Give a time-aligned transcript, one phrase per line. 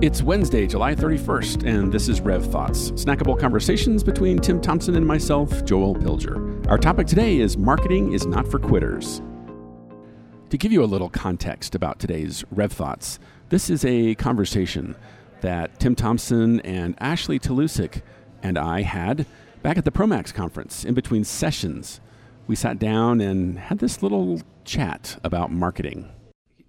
[0.00, 5.04] It's Wednesday, July 31st, and this is Rev Thoughts, snackable conversations between Tim Thompson and
[5.04, 6.64] myself, Joel Pilger.
[6.68, 9.20] Our topic today is Marketing is Not for Quitters.
[10.50, 13.18] To give you a little context about today's Rev Thoughts,
[13.48, 14.94] this is a conversation
[15.40, 18.02] that Tim Thompson and Ashley Talusik
[18.40, 19.26] and I had
[19.64, 22.00] back at the Promax conference in between sessions.
[22.46, 26.08] We sat down and had this little chat about marketing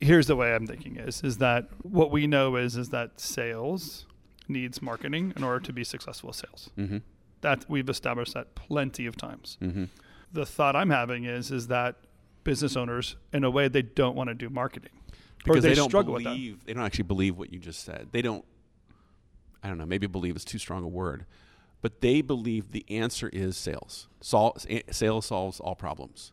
[0.01, 4.05] here's the way I'm thinking is is that what we know is is that sales
[4.47, 6.69] needs marketing in order to be successful sales.
[6.77, 6.97] Mm-hmm.
[7.41, 9.57] That we've established that plenty of times.
[9.61, 9.85] Mm-hmm.
[10.33, 11.95] The thought I'm having is is that
[12.43, 14.91] business owners, in a way, they don't want to do marketing
[15.43, 16.67] because they, they, don't struggle believe, with that.
[16.67, 18.09] They don't actually believe what you just said.
[18.11, 18.45] They don't.
[19.63, 19.85] I don't know.
[19.85, 21.25] Maybe believe is too strong a word,
[21.81, 24.07] but they believe the answer is sales.
[24.21, 24.57] Sol-
[24.89, 26.31] sales solves all problems.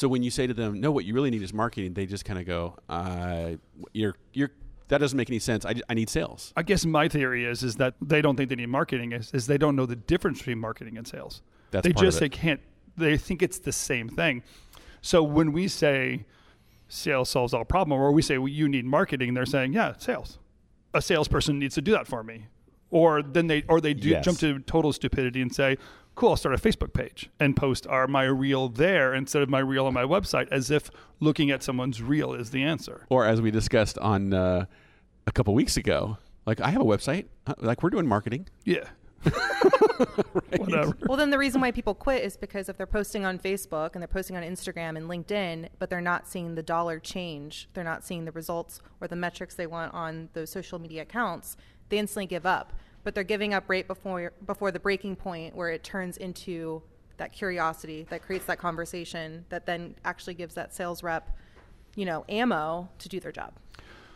[0.00, 2.24] So when you say to them, "No, what you really need is marketing," they just
[2.24, 3.50] kind of go, uh,
[3.92, 4.50] "You're you're."
[4.88, 5.66] That doesn't make any sense.
[5.66, 6.54] I, I need sales.
[6.56, 9.12] I guess my theory is is that they don't think they need marketing.
[9.12, 11.42] Is, is they don't know the difference between marketing and sales.
[11.70, 12.62] That's they just they can't.
[12.96, 14.42] They think it's the same thing.
[15.02, 16.24] So when we say
[16.88, 20.38] sales solves all problem, or we say well, you need marketing, they're saying yeah, sales.
[20.94, 22.46] A salesperson needs to do that for me
[22.90, 24.24] or then they or they do yes.
[24.24, 25.76] jump to total stupidity and say
[26.20, 29.60] cool, I'll start a Facebook page and post our my reel there instead of my
[29.60, 33.06] reel on my website, as if looking at someone's reel is the answer.
[33.08, 34.66] Or as we discussed on uh,
[35.26, 37.24] a couple weeks ago, like I have a website,
[37.56, 38.48] like we're doing marketing.
[38.66, 38.84] Yeah.
[39.24, 40.60] right.
[40.60, 40.94] Whatever.
[41.06, 44.02] Well, then the reason why people quit is because if they're posting on Facebook and
[44.02, 48.04] they're posting on Instagram and LinkedIn, but they're not seeing the dollar change, they're not
[48.04, 51.56] seeing the results or the metrics they want on those social media accounts,
[51.88, 55.70] they instantly give up but they're giving up right before before the breaking point where
[55.70, 56.82] it turns into
[57.16, 61.36] that curiosity that creates that conversation that then actually gives that sales rep,
[61.94, 63.52] you know, ammo to do their job.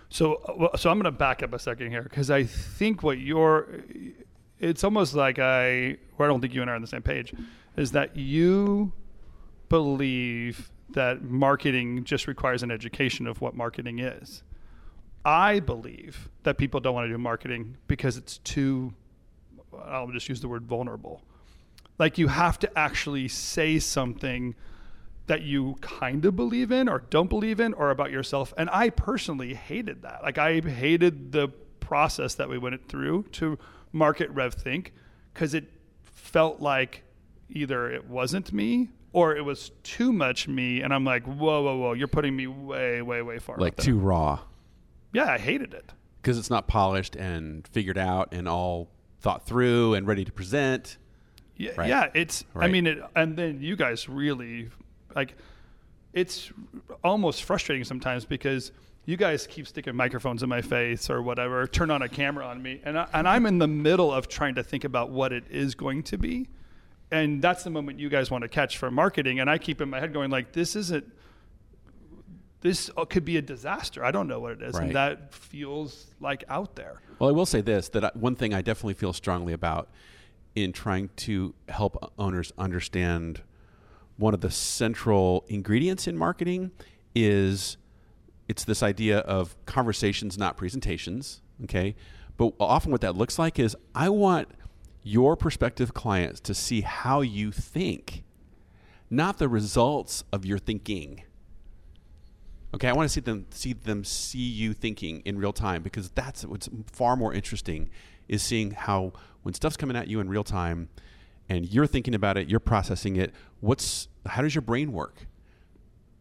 [0.08, 3.18] So, uh, so I'm going to back up a second here because I think what
[3.18, 3.66] you're,
[4.58, 7.02] it's almost like I, or I don't think you and I are on the same
[7.02, 7.34] page,
[7.76, 8.92] is that you
[9.68, 14.44] believe that marketing just requires an education of what marketing is.
[15.24, 18.92] I believe that people don't want to do marketing because it's too,
[19.84, 21.22] I'll just use the word vulnerable.
[21.98, 24.54] Like you have to actually say something
[25.26, 28.52] that you kind of believe in or don't believe in or about yourself.
[28.58, 30.22] And I personally hated that.
[30.22, 31.48] Like I hated the
[31.80, 33.58] process that we went through to
[33.92, 34.88] market RevThink
[35.32, 35.64] because it
[36.02, 37.02] felt like
[37.48, 40.82] either it wasn't me or it was too much me.
[40.82, 43.56] And I'm like, whoa, whoa, whoa, you're putting me way, way, way far.
[43.56, 44.40] Like too raw.
[45.14, 49.94] Yeah, I hated it because it's not polished and figured out and all thought through
[49.94, 50.98] and ready to present.
[51.56, 51.88] Yeah, right.
[51.88, 52.10] yeah.
[52.12, 52.44] It's.
[52.52, 52.68] Right.
[52.68, 54.68] I mean, it, and then you guys really
[55.14, 55.36] like.
[56.12, 56.52] It's
[57.02, 58.72] almost frustrating sometimes because
[59.06, 62.62] you guys keep sticking microphones in my face or whatever, turn on a camera on
[62.62, 65.44] me, and I, and I'm in the middle of trying to think about what it
[65.50, 66.48] is going to be,
[67.10, 69.90] and that's the moment you guys want to catch for marketing, and I keep in
[69.90, 71.12] my head going like, this isn't
[72.64, 74.02] this uh, could be a disaster.
[74.02, 74.84] I don't know what it is, right.
[74.84, 76.94] and that feels like out there.
[77.18, 79.90] Well, I will say this: that one thing I definitely feel strongly about
[80.54, 83.42] in trying to help owners understand
[84.16, 86.70] one of the central ingredients in marketing
[87.14, 87.76] is
[88.48, 91.42] it's this idea of conversations, not presentations.
[91.64, 91.94] Okay,
[92.38, 94.48] but often what that looks like is I want
[95.02, 98.24] your prospective clients to see how you think,
[99.10, 101.24] not the results of your thinking.
[102.74, 106.10] Okay, I want to see them see them see you thinking in real time because
[106.10, 107.88] that's what's far more interesting
[108.26, 109.12] is seeing how
[109.42, 110.88] when stuff's coming at you in real time
[111.48, 115.26] and you're thinking about it, you're processing it, what's how does your brain work?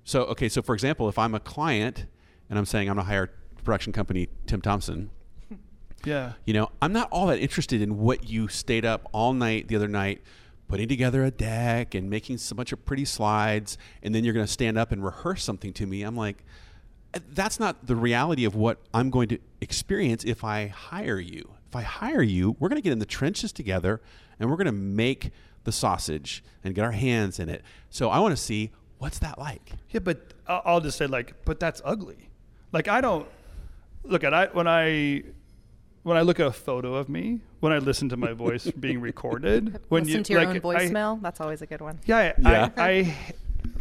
[0.04, 2.06] So, okay, so for example, if I'm a client
[2.50, 3.32] and I'm saying I'm going to hire
[3.64, 5.10] production company Tim Thompson,
[6.06, 6.34] yeah.
[6.46, 9.76] You know, I'm not all that interested in what you stayed up all night the
[9.76, 10.22] other night
[10.74, 14.44] putting together a deck and making so bunch of pretty slides, and then you're going
[14.44, 16.02] to stand up and rehearse something to me.
[16.02, 16.44] I'm like,
[17.14, 21.52] uh, that's not the reality of what I'm going to experience if I hire you.
[21.70, 24.02] If I hire you, we're going to get in the trenches together
[24.40, 25.30] and we're going to make
[25.64, 27.62] the sausage and get our hands in it.
[27.92, 29.74] So I want to see what's that like.
[29.92, 32.30] Yeah, but I'll just say like, but that's ugly.
[32.72, 33.28] Like I don't
[34.04, 35.22] look at I when I
[36.04, 39.02] when I look at a photo of me, when I listen to my voice being
[39.02, 42.00] recorded, when listen you to your like, own voicemail, I, that's always a good one.
[42.06, 42.70] Yeah, yeah.
[42.78, 43.18] I, I,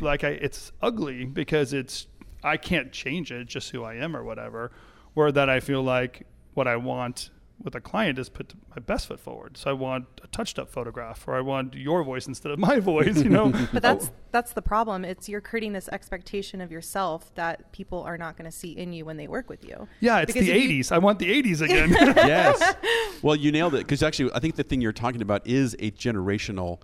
[0.00, 2.06] like I, it's ugly because it's
[2.42, 4.72] I can't change it, just who I am or whatever.
[5.14, 7.30] Or that I feel like what I want
[7.64, 9.56] with a client is put my best foot forward.
[9.56, 12.80] So I want a touched up photograph or I want your voice instead of my
[12.80, 13.52] voice, you know.
[13.72, 14.14] but that's oh.
[14.30, 15.04] that's the problem.
[15.04, 18.92] It's you're creating this expectation of yourself that people are not going to see in
[18.92, 19.88] you when they work with you.
[20.00, 20.90] Yeah, it's because the 80s.
[20.90, 21.90] You, I want the 80s again.
[22.16, 22.76] yes.
[23.22, 25.90] Well, you nailed it because actually I think the thing you're talking about is a
[25.92, 26.80] generational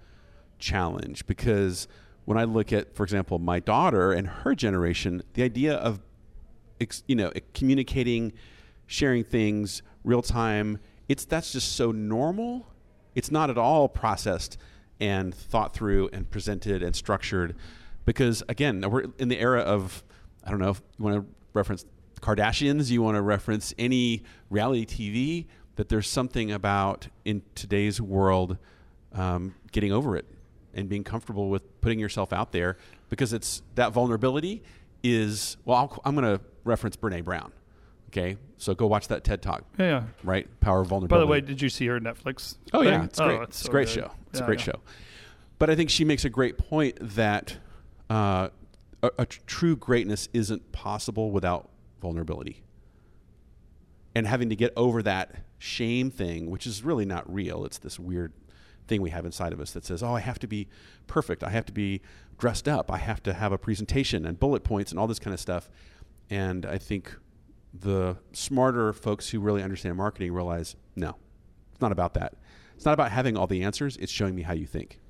[0.59, 1.89] challenge because
[2.25, 6.01] when I look at for example my daughter and her generation, the idea of
[7.07, 8.33] you know communicating
[8.87, 10.79] sharing things real time.
[11.09, 12.67] It's that's just so normal.
[13.15, 14.59] It's not at all processed
[15.01, 17.55] and thought through and presented and structured
[18.05, 20.03] because again, we're in the era of
[20.45, 21.85] I don't know if you want to reference
[22.21, 25.47] Kardashians, you want to reference any reality TV
[25.77, 28.59] that there's something about in today's world
[29.13, 30.27] um, getting over it
[30.75, 32.77] and being comfortable with putting yourself out there
[33.09, 34.63] because it's that vulnerability
[35.03, 37.53] is well i am going to reference brene brown
[38.09, 39.65] Okay, so go watch that TED Talk.
[39.79, 40.03] Yeah, yeah.
[40.25, 41.15] Right, Power of Vulnerability.
[41.15, 42.57] By the way, did you see her Netflix?
[42.73, 42.93] Oh thing?
[42.93, 43.39] yeah, it's great.
[43.39, 43.95] Oh, it's, it's so a great good.
[43.95, 44.11] show.
[44.31, 44.81] It's yeah, a great show.
[45.59, 47.59] But I think she makes a great point that
[48.09, 48.49] uh,
[49.03, 51.69] a, a true greatness isn't possible without
[52.01, 52.63] vulnerability.
[54.15, 57.65] And having to get over that shame thing, which is really not real.
[57.65, 58.33] It's this weird
[58.87, 60.67] thing we have inside of us that says, "Oh, I have to be
[61.07, 61.45] perfect.
[61.45, 62.01] I have to be
[62.39, 62.91] dressed up.
[62.91, 65.69] I have to have a presentation and bullet points and all this kind of stuff."
[66.31, 67.15] And I think
[67.73, 71.17] the smarter folks who really understand marketing realize no,
[71.73, 72.35] it's not about that.
[72.77, 73.97] It's not about having all the answers.
[73.97, 75.01] It's showing me how you think.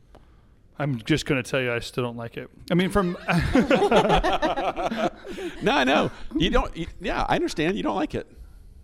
[0.78, 2.48] I'm just going to tell you, I still don't like it.
[2.70, 3.12] I mean, from
[5.62, 6.76] no, I know you don't.
[6.76, 7.76] You, yeah, I understand.
[7.76, 8.30] You don't like it.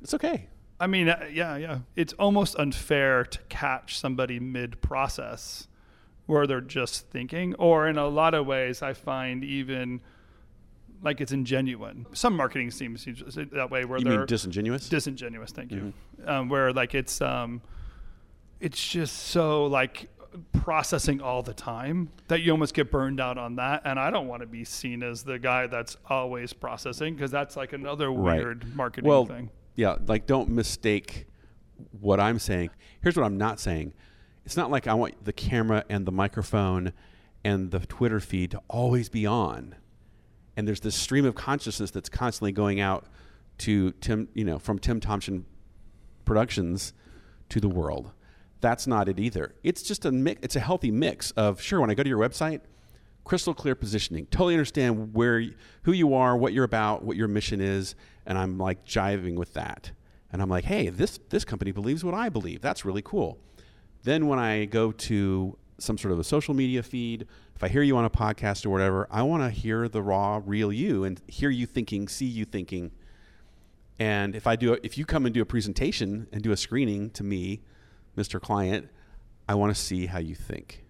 [0.03, 0.49] It's okay.
[0.81, 1.79] I mean, uh, yeah, yeah.
[1.95, 5.69] It's almost unfair to catch somebody mid-process
[6.27, 10.01] where they're just thinking, or in a lot of ways, I find even
[11.03, 12.05] like it's ingenuine.
[12.17, 14.89] Some marketing seems that way where you they're mean disingenuous.
[14.89, 15.93] Disingenuous, thank you.
[16.21, 16.29] Mm-hmm.
[16.29, 17.61] Um, where like it's um,
[18.61, 20.09] it's just so like
[20.53, 23.83] processing all the time that you almost get burned out on that.
[23.85, 27.57] And I don't want to be seen as the guy that's always processing because that's
[27.57, 28.39] like another right.
[28.39, 29.51] weird marketing well, thing.
[29.77, 31.27] Yeah, like don't mistake
[32.01, 32.71] what I'm saying.
[33.03, 33.93] Here's what I'm not saying.
[34.45, 36.93] It's not like I want the camera and the microphone
[37.45, 39.75] and the Twitter feed to always be on
[40.57, 43.07] and there's this stream of consciousness that's constantly going out
[43.59, 45.47] to Tim, you know, from Tim Thompson
[46.25, 46.93] Productions
[47.51, 48.13] to the world.
[48.61, 49.55] That's not it either.
[49.63, 50.41] It's just a mix.
[50.43, 51.81] It's a healthy mix of sure.
[51.81, 52.63] When I go to your website,
[53.25, 55.45] crystal clear positioning, totally understand where,
[55.83, 57.95] who you are, what you're about, what your mission is,
[58.27, 59.91] and I'm like jiving with that.
[60.33, 62.61] And I'm like, hey, this this company believes what I believe.
[62.61, 63.39] That's really cool.
[64.03, 67.83] Then when I go to some sort of a social media feed if I hear
[67.83, 71.21] you on a podcast or whatever, I want to hear the raw, real you and
[71.29, 72.91] hear you thinking, see you thinking.
[73.99, 77.11] And if I do, if you come and do a presentation and do a screening
[77.11, 77.61] to me,
[78.17, 78.41] Mr.
[78.41, 78.89] Client,
[79.49, 80.85] I want to see how you think.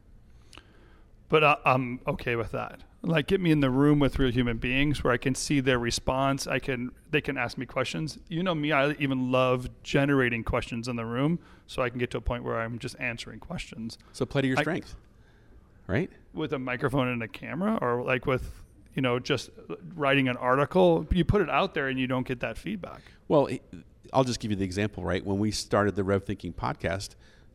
[1.28, 2.80] But uh, I'm okay with that.
[3.02, 5.78] Like, get me in the room with real human beings where I can see their
[5.78, 6.46] response.
[6.46, 8.18] I can, they can ask me questions.
[8.28, 12.10] You know me, I even love generating questions in the room, so I can get
[12.12, 13.98] to a point where I'm just answering questions.
[14.12, 14.96] So play to your I, strength
[15.86, 16.10] right?
[16.32, 18.62] With a microphone and a camera, or like with
[18.94, 19.50] you know just
[19.94, 23.02] writing an article, you put it out there and you don't get that feedback.
[23.28, 23.48] Well,
[24.12, 25.04] I'll just give you the example.
[25.04, 27.10] Right when we started the Rev Thinking podcast,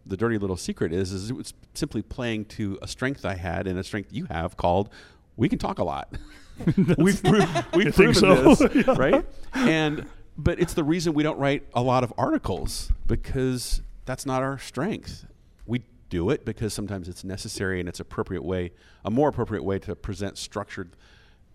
[0.06, 3.68] the dirty little secret is is it was simply playing to a strength I had
[3.68, 4.90] and a strength you have called
[5.38, 6.18] we can talk a lot.
[6.98, 8.54] we've pro- we've proven so.
[8.54, 8.96] this, yeah.
[8.98, 9.26] right?
[9.54, 10.06] And
[10.38, 14.58] but it's the reason we don't write a lot of articles because that's not our
[14.58, 15.28] strength
[15.68, 18.72] We do it because sometimes it's necessary and it's appropriate way,
[19.06, 20.96] a more appropriate way to present structured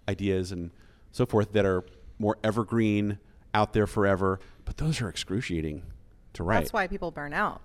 [0.09, 0.71] ideas and
[1.11, 1.85] so forth that are
[2.21, 3.19] more evergreen,
[3.55, 4.39] out there forever.
[4.65, 5.83] But those are excruciating
[6.35, 6.61] to write.
[6.61, 7.61] That's why people burn out.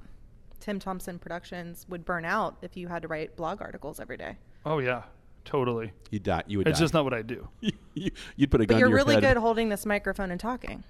[0.60, 4.38] Tim Thompson Productions would burn out if you had to write blog articles every day.
[4.66, 5.04] Oh yeah,
[5.46, 5.92] totally.
[6.10, 6.44] You die.
[6.48, 6.68] You would.
[6.68, 6.84] It's die.
[6.84, 7.48] just not what I do.
[7.62, 8.76] you, would put a gun.
[8.76, 9.22] But you're really head.
[9.22, 10.84] good holding this microphone and talking,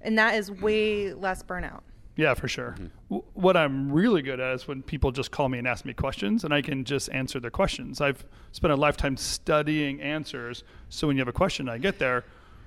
[0.00, 1.82] and that is way less burnout.
[2.16, 2.76] Yeah, for sure.
[2.78, 2.86] Mm-hmm.
[3.10, 5.94] W- what I'm really good at is when people just call me and ask me
[5.94, 8.00] questions, and I can just answer their questions.
[8.00, 12.24] I've spent a lifetime studying answers, so when you have a question, I get there.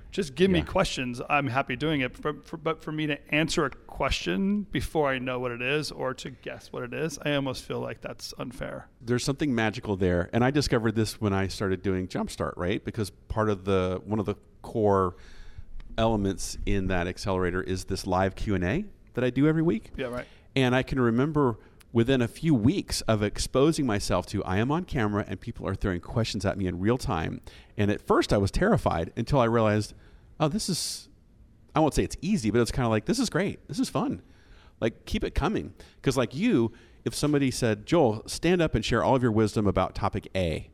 [0.09, 0.59] Just give yeah.
[0.59, 1.21] me questions.
[1.29, 2.15] I'm happy doing it.
[2.15, 5.91] For, for, but for me to answer a question before I know what it is
[5.91, 8.87] or to guess what it is, I almost feel like that's unfair.
[9.01, 12.83] There's something magical there, and I discovered this when I started doing Jumpstart, right?
[12.83, 15.15] Because part of the one of the core
[15.97, 18.85] elements in that accelerator is this live Q and A
[19.17, 19.89] that I do every week.
[19.97, 20.25] Yeah, right.
[20.55, 21.57] And I can remember
[21.91, 25.73] within a few weeks of exposing myself to I am on camera and people are
[25.73, 27.41] throwing questions at me in real time.
[27.75, 29.95] And at first I was terrified until I realized,
[30.39, 31.09] oh, this is
[31.75, 33.67] I won't say it's easy, but it's kind of like this is great.
[33.67, 34.21] This is fun.
[34.79, 36.71] Like keep it coming because like you,
[37.03, 40.69] if somebody said, Joel, stand up and share all of your wisdom about topic A,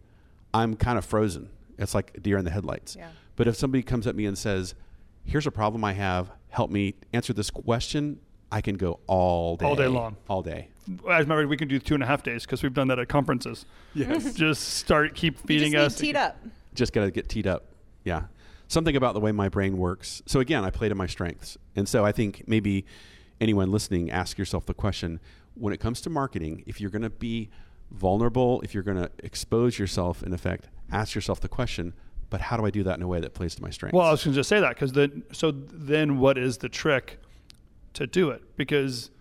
[0.54, 1.50] I'm kind of frozen.
[1.78, 2.98] It's like deer in the headlights.
[2.98, 3.08] Yeah.
[3.38, 4.76] But if somebody comes at me and says,
[5.24, 8.20] here's a problem I have, help me answer this question,
[8.54, 9.66] I can go all day.
[9.66, 10.16] All day long.
[10.30, 10.68] All day.
[11.10, 13.10] As matter, we can do two and a half days because we've done that at
[13.10, 13.66] conferences.
[13.96, 14.34] Yes.
[14.36, 16.02] just start, keep feeding you just us.
[16.02, 16.38] Need teed up.
[16.76, 17.66] Just got to get teed up.
[18.04, 18.26] Yeah.
[18.68, 20.22] Something about the way my brain works.
[20.28, 21.58] So again, I play to my strengths.
[21.76, 22.86] And so I think maybe
[23.42, 25.20] anyone listening, ask yourself the question
[25.56, 27.50] when it comes to marketing, if you're going to be
[27.90, 31.94] vulnerable, if you're going to expose yourself, in effect, ask yourself the question,
[32.30, 33.96] but how do I do that in a way that plays to my strengths?
[33.96, 36.70] Well, I was going to just say that because then, so then what is the
[36.70, 37.20] trick
[37.94, 38.42] to do it?
[38.56, 39.12] Because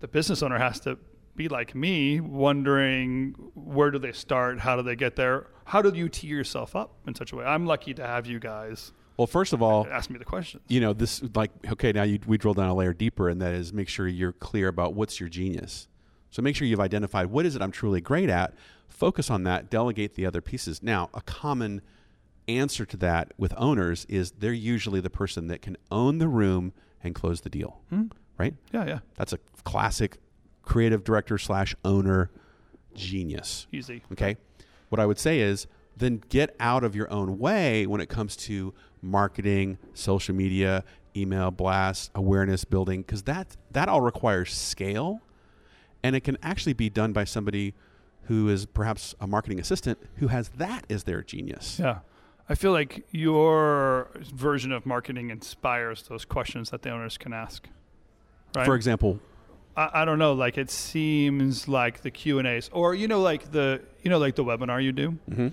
[0.00, 0.98] the business owner has to
[1.36, 4.60] be like me, wondering where do they start?
[4.60, 5.48] How do they get there?
[5.64, 7.44] How do you tee yourself up in such a way?
[7.44, 8.92] I'm lucky to have you guys.
[9.16, 10.62] Well, first of all, ask me the questions.
[10.68, 13.54] You know, this like okay, now you, we drill down a layer deeper, and that
[13.54, 15.88] is make sure you're clear about what's your genius.
[16.30, 18.54] So make sure you've identified what is it I'm truly great at.
[18.88, 19.70] Focus on that.
[19.70, 20.82] Delegate the other pieces.
[20.82, 21.80] Now, a common
[22.48, 26.72] answer to that with owners is they're usually the person that can own the room
[27.04, 27.80] and close the deal.
[27.90, 28.04] Hmm?
[28.38, 28.54] Right?
[28.72, 28.98] Yeah, yeah.
[29.16, 30.18] That's a classic
[30.62, 32.30] creative director slash owner
[32.94, 33.66] genius.
[33.70, 34.02] Easy.
[34.12, 34.36] Okay.
[34.88, 38.34] What I would say is then get out of your own way when it comes
[38.36, 40.84] to marketing, social media,
[41.16, 45.20] email blast, awareness building, because that that all requires scale,
[46.02, 47.74] and it can actually be done by somebody
[48.22, 51.78] who is perhaps a marketing assistant who has that as their genius.
[51.78, 51.98] Yeah.
[52.48, 57.68] I feel like your version of marketing inspires those questions that the owners can ask.
[58.54, 58.66] Right?
[58.66, 59.18] For example,
[59.76, 60.34] I, I don't know.
[60.34, 64.18] Like it seems like the Q and A's, or you know, like the you know,
[64.18, 65.18] like the webinar you do.
[65.30, 65.48] Mm-hmm.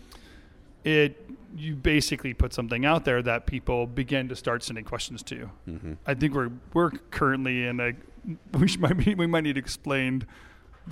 [0.84, 5.50] It you basically put something out there that people begin to start sending questions to.
[5.68, 5.94] Mm-hmm.
[6.06, 7.94] I think we're we're currently in a
[8.58, 10.26] we might be, we might need explained.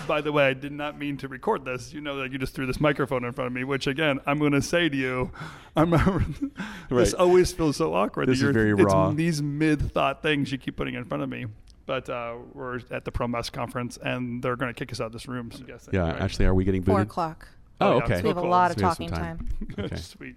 [0.08, 1.94] By the way, I did not mean to record this.
[1.94, 4.40] You know that you just threw this microphone in front of me, which again, I'm
[4.40, 5.32] going to say to you,
[5.76, 5.92] I'm
[6.90, 8.28] this always feels so awkward.
[8.28, 9.12] This is very raw.
[9.12, 11.46] These mid thought things you keep putting in front of me
[11.86, 15.12] but uh, we're at the Promax conference, and they're going to kick us out of
[15.12, 15.52] this room.
[15.52, 16.22] So guessing, yeah, right?
[16.22, 16.94] actually, are we getting booted?
[16.94, 17.48] Four o'clock.
[17.82, 18.16] Oh, Oh, yeah, okay.
[18.18, 19.50] So we have a lot of So we have talking time.
[19.80, 19.96] Okay.
[19.96, 20.36] Sweet.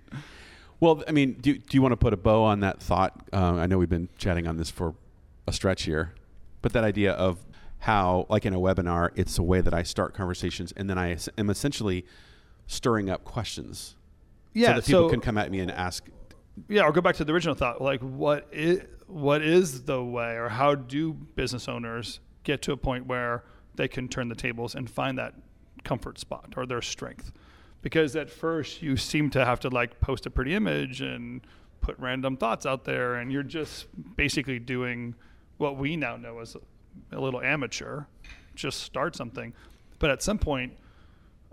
[0.81, 3.29] Well, I mean, do, do you want to put a bow on that thought?
[3.35, 4.95] Uh, I know we've been chatting on this for
[5.47, 6.15] a stretch here,
[6.63, 7.39] but that idea of
[7.83, 11.17] how, like in a webinar, it's a way that I start conversations and then I
[11.37, 12.07] am essentially
[12.69, 13.97] stirring up questions
[14.55, 16.09] Yeah, so that people so can come at me and ask.
[16.69, 17.81] yeah, I'll go back to the original thought.
[17.83, 22.77] Like, what is what is the way, or how do business owners get to a
[22.77, 23.43] point where
[23.75, 25.35] they can turn the tables and find that
[25.83, 27.33] comfort spot or their strength?
[27.83, 31.41] Because at first you seem to have to like post a pretty image and
[31.81, 35.17] put random thoughts out there, and you're just basically doing
[35.59, 36.57] what we now know as
[37.13, 38.05] a little amateur.
[38.55, 39.53] Just start something,
[39.99, 40.75] but at some point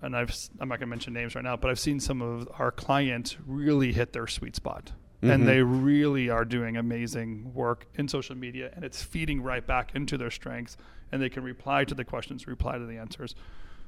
[0.01, 2.47] and I've I'm not going to mention names right now, but I've seen some of
[2.57, 5.29] our clients really hit their sweet spot, Mhm.
[5.33, 9.91] and they really are doing amazing work in social media, and it's feeding right back
[9.95, 10.77] into their strengths,
[11.11, 13.35] and they can reply to the questions, reply to the answers.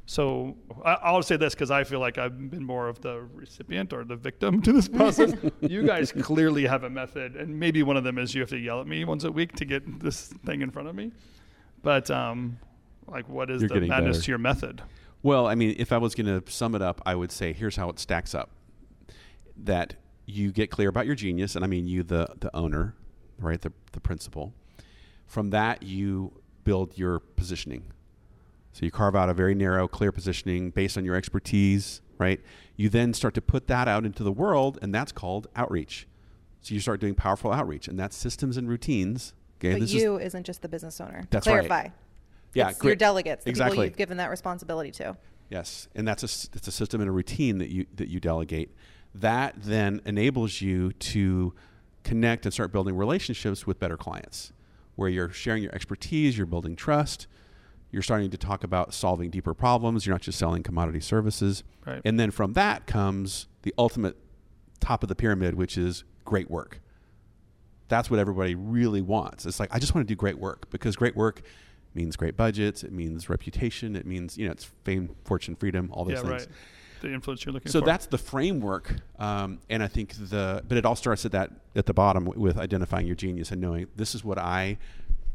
[0.05, 4.03] So I'll say this because I feel like I've been more of the recipient or
[4.03, 5.31] the victim to this process.
[5.62, 8.58] you guys clearly have a method, and maybe one of them is you have to
[8.58, 11.12] yell at me once a week to get this thing in front of me.
[11.83, 12.59] But um,
[13.07, 14.25] like, what is You're the getting madness better.
[14.25, 14.81] to your method?
[15.23, 17.75] Well, I mean, if I was going to sum it up, I would say here's
[17.75, 18.50] how it stacks up
[19.57, 19.95] that
[20.25, 22.95] you get clear about your genius, and I mean you, the, the owner,
[23.38, 24.53] right, the, the principal.
[25.27, 27.91] From that, you build your positioning.
[28.73, 32.39] So you carve out a very narrow, clear positioning based on your expertise, right?
[32.75, 36.07] You then start to put that out into the world, and that's called outreach.
[36.61, 39.33] So you start doing powerful outreach, and that's systems and routines.
[39.63, 41.21] Okay, But this you is, not just the business owner.
[41.21, 41.65] To That's right.
[41.67, 41.89] clarify.
[42.55, 43.85] yeah, it's your delegates, the people Exactly.
[43.87, 45.15] you've given that responsibility to.
[45.49, 48.19] Yes, and that's a s- it's a system and a routine that you that you
[48.19, 48.73] delegate.
[49.13, 51.53] That then enables you to
[52.03, 54.51] connect and start building relationships with better clients,
[54.95, 57.27] where you're sharing your expertise, you're building trust,
[57.91, 60.05] you're starting to talk about solving deeper problems.
[60.07, 62.01] You're not just selling commodity services, Right.
[62.03, 64.17] and then from that comes the ultimate
[64.79, 66.81] top of the pyramid, which is great work.
[67.91, 69.45] That's what everybody really wants.
[69.45, 71.41] It's like I just want to do great work because great work
[71.93, 72.86] means great budgets.
[72.86, 73.98] It means reputation.
[73.98, 76.31] It means you know it's fame, fortune, freedom, all those yeah, things.
[76.31, 76.48] right.
[77.01, 77.86] The influence you're looking So for.
[77.86, 81.51] So that's the framework, um, and I think the but it all starts at that
[81.75, 84.77] at the bottom with identifying your genius and knowing this is what I,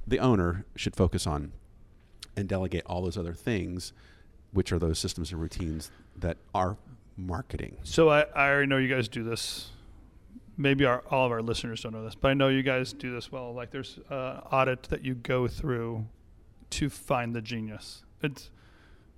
[0.06, 1.52] the owner, should focus on,
[2.38, 3.92] and delegate all those other things,
[4.52, 6.78] which are those systems and routines that are
[7.18, 7.76] marketing.
[7.82, 9.72] So I, I already know you guys do this.
[10.56, 13.12] Maybe our, all of our listeners don't know this, but I know you guys do
[13.12, 13.52] this well.
[13.52, 16.06] Like there's uh, audit that you go through
[16.70, 18.02] to find the genius.
[18.22, 18.50] It's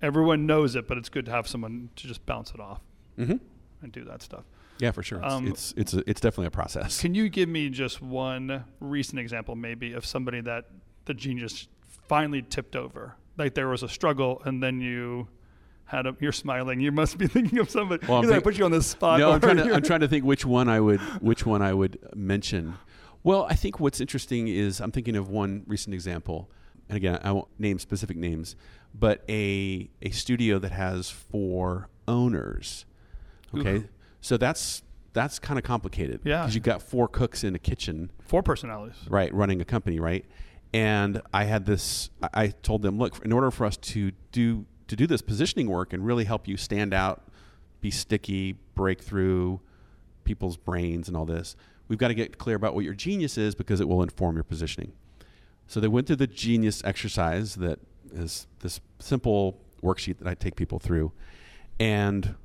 [0.01, 2.81] everyone knows it, but it's good to have someone to just bounce it off
[3.17, 3.37] mm-hmm.
[3.81, 4.43] and do that stuff.
[4.79, 5.23] Yeah, for sure.
[5.23, 7.01] Um, it's it's it's, a, it's definitely a process.
[7.01, 10.65] Can you give me just one recent example, maybe, of somebody that
[11.05, 11.67] the genius
[12.07, 13.15] finally tipped over?
[13.37, 15.27] Like there was a struggle, and then you
[15.89, 16.15] had a.
[16.19, 16.79] You're smiling.
[16.79, 18.05] You must be thinking of somebody.
[18.05, 19.19] Well, Either think, I put you on the spot.
[19.19, 21.73] No, I'm trying, to, I'm trying to think which one I would which one I
[21.73, 22.75] would mention.
[23.23, 26.49] Well, I think what's interesting is I'm thinking of one recent example,
[26.87, 28.55] and again, I won't name specific names,
[28.93, 32.85] but a a studio that has four owners.
[33.57, 33.89] Okay, Ooh.
[34.21, 36.21] so that's that's kind of complicated.
[36.23, 39.99] Yeah, because you've got four cooks in a kitchen, four personalities, right, running a company,
[39.99, 40.25] right.
[40.71, 42.11] And I had this.
[42.21, 45.93] I told them, look, in order for us to do to do this positioning work
[45.93, 47.23] and really help you stand out,
[47.79, 49.61] be sticky, break through
[50.25, 51.55] people's brains, and all this,
[51.87, 54.43] we've got to get clear about what your genius is because it will inform your
[54.43, 54.91] positioning.
[55.67, 57.79] So they went through the genius exercise that
[58.11, 61.11] is this simple worksheet that I take people through,
[61.79, 62.35] and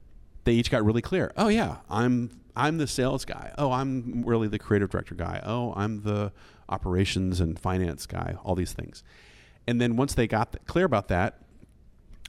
[0.45, 1.33] they each got really clear.
[1.37, 3.53] Oh yeah, I'm I'm the sales guy.
[3.57, 5.43] Oh, I'm really the creative director guy.
[5.45, 6.33] Oh, I'm the
[6.69, 8.37] operations and finance guy.
[8.45, 9.03] All these things,
[9.67, 11.39] and then once they got clear about that,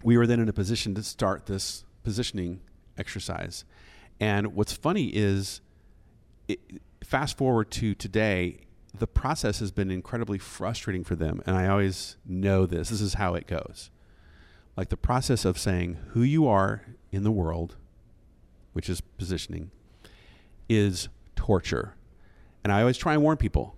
[0.05, 2.61] we were then in a position to start this positioning
[2.97, 3.65] exercise.
[4.19, 5.59] And what's funny is,
[6.47, 6.59] it,
[7.03, 8.59] fast forward to today,
[8.97, 11.41] the process has been incredibly frustrating for them.
[11.45, 12.89] And I always know this.
[12.89, 13.89] This is how it goes.
[14.77, 17.75] Like the process of saying who you are in the world
[18.75, 19.71] which is positioning,
[20.67, 21.07] is
[21.37, 21.95] torture.
[22.61, 23.77] And I always try and warn people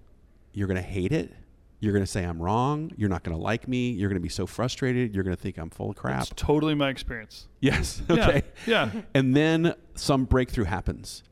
[0.54, 1.32] you're going to hate it.
[1.80, 2.92] You're going to say I'm wrong.
[2.98, 3.92] You're not going to like me.
[3.92, 5.14] You're going to be so frustrated.
[5.14, 6.22] You're going to think I'm full of crap.
[6.24, 7.48] It's totally my experience.
[7.60, 8.02] Yes.
[8.10, 8.44] Okay.
[8.66, 8.90] Yeah.
[8.94, 9.02] yeah.
[9.14, 11.24] And then some breakthrough happens.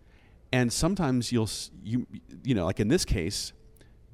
[0.51, 1.49] And sometimes you'll
[1.83, 2.07] you
[2.43, 3.53] you know like in this case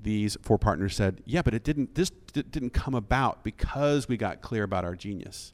[0.02, 4.42] these four partners said, "Yeah, but it didn't this didn't come about because we got
[4.42, 5.54] clear about our genius."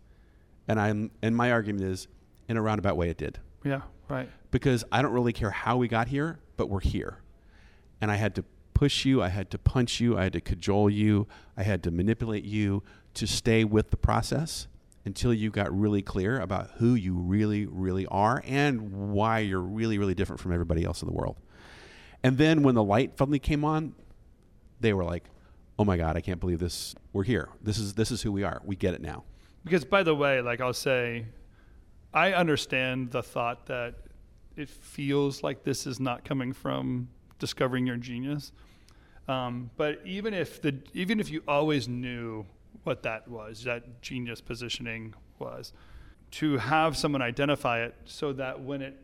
[0.68, 2.08] And I'm and my argument is
[2.48, 3.40] in a roundabout way it did.
[3.64, 4.30] Yeah, right.
[4.52, 7.20] Because I don't really care how we got here, but we're here.
[8.00, 8.46] And I had to
[8.78, 11.90] push you, I had to punch you, I had to cajole you, I had to
[11.90, 12.84] manipulate you
[13.16, 14.68] to stay with the process
[15.04, 19.98] until you got really clear about who you really, really are and why you're really,
[19.98, 21.38] really different from everybody else in the world.
[22.22, 23.96] And then when the light finally came on,
[24.80, 25.24] they were like,
[25.80, 26.94] "Oh my God, I can't believe this.
[27.14, 27.50] We're here.
[27.64, 28.62] This is this is who we are.
[28.64, 29.24] We get it now."
[29.64, 31.26] Because by the way, like I'll say,
[32.14, 33.96] I understand the thought that
[34.56, 37.10] it feels like this is not coming from
[37.40, 38.52] discovering your genius.
[39.28, 42.46] Um, but even if the even if you always knew
[42.84, 45.74] what that was, that genius positioning was,
[46.32, 48.98] to have someone identify it so that when it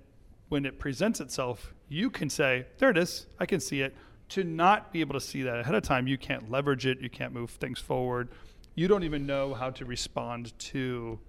[0.49, 3.27] when it presents itself, you can say, "There it is.
[3.39, 3.95] I can see it."
[4.29, 6.99] To not be able to see that ahead of time, you can't leverage it.
[7.01, 8.29] You can't move things forward.
[8.75, 11.19] You don't even know how to respond to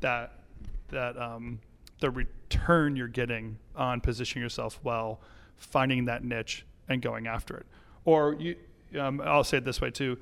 [0.00, 0.40] that
[0.88, 1.58] that um,
[2.00, 5.20] the return you're getting on positioning yourself well,
[5.56, 7.66] finding that niche and going after it.
[8.06, 8.56] Or you,
[8.98, 10.16] um, I'll say it this way too.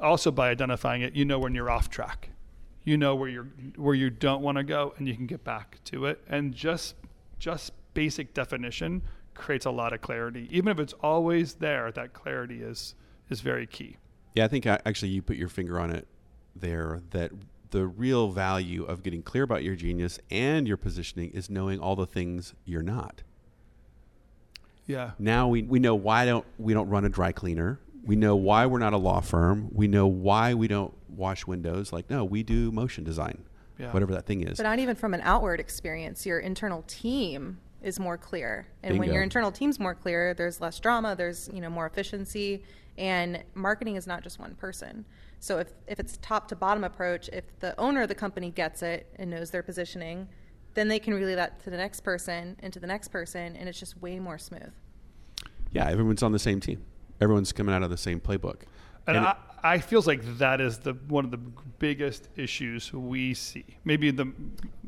[0.00, 2.30] Also, by identifying it, you know when you're off track.
[2.84, 5.78] You know where you're where you don't want to go, and you can get back
[5.84, 6.22] to it.
[6.26, 6.94] And just
[7.38, 9.02] just basic definition
[9.34, 10.48] creates a lot of clarity.
[10.50, 12.94] Even if it's always there, that clarity is
[13.28, 13.96] is very key.
[14.34, 16.06] Yeah, I think actually you put your finger on it
[16.54, 17.02] there.
[17.10, 17.32] That
[17.70, 21.96] the real value of getting clear about your genius and your positioning is knowing all
[21.96, 23.22] the things you're not.
[24.88, 25.12] Yeah.
[25.20, 27.78] Now we, we know why don't we don't run a dry cleaner.
[28.04, 29.68] We know why we're not a law firm.
[29.72, 31.92] We know why we don't wash windows.
[31.92, 33.44] Like no, we do motion design.
[33.78, 33.92] Yeah.
[33.92, 34.56] Whatever that thing is.
[34.56, 36.26] But not even from an outward experience.
[36.26, 38.66] Your internal team is more clear.
[38.82, 39.06] And Bingo.
[39.06, 42.64] when your internal team's more clear, there's less drama, there's, you know, more efficiency
[42.96, 45.04] and marketing is not just one person.
[45.38, 48.82] So if, if it's top to bottom approach, if the owner of the company gets
[48.82, 50.28] it and knows their positioning,
[50.78, 53.68] then they can relay that to the next person and to the next person, and
[53.68, 54.72] it's just way more smooth.
[55.72, 56.84] Yeah, everyone's on the same team.
[57.20, 58.62] Everyone's coming out of the same playbook.
[59.08, 61.40] And, and I, I feels like that is the one of the
[61.80, 63.64] biggest issues we see.
[63.84, 64.32] Maybe the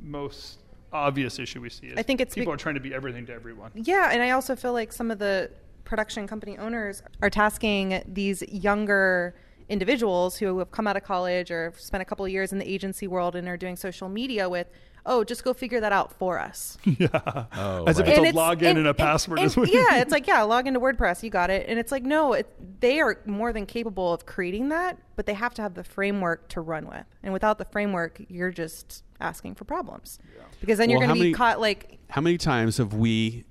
[0.01, 0.61] most
[0.93, 1.93] obvious issue we see.
[1.97, 3.73] I think it's people be- are trying to be everything to everyone.
[3.75, 5.51] Yeah, and I also feel like some of the
[5.85, 9.35] production company owners are tasking these younger
[9.71, 12.69] individuals who have come out of college or spent a couple of years in the
[12.69, 14.67] agency world and are doing social media with
[15.07, 16.77] oh, just go figure that out for us.
[16.99, 17.09] Yeah.
[17.55, 18.09] Oh, As right.
[18.09, 19.39] if it's and a login and, and, a password.
[19.39, 21.67] And, and, yeah, it's like, yeah, log into WordPress, you got it.
[21.69, 22.47] And it's like, no, it,
[22.81, 26.49] they are more than capable of creating that, but they have to have the framework
[26.49, 27.07] to run with.
[27.23, 30.19] And without the framework, you're just asking for problems.
[30.37, 30.43] Yeah.
[30.61, 31.99] Because then well, you're going to be caught like.
[32.11, 33.45] How many times have we,